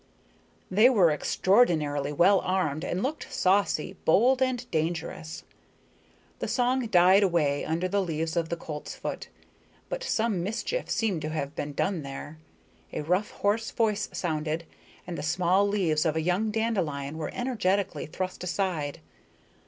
[0.71, 5.43] They were extraordinarily well armed and looked saucy, bold and dangerous.
[6.39, 9.27] The song died away under the leaves of the coltsfoot.
[9.89, 12.39] But some mischief seemed to have been done there.
[12.91, 14.63] A rough, hoarse voice sounded,
[15.05, 19.01] and the small leaves of a young dandelion were energetically thrust aside.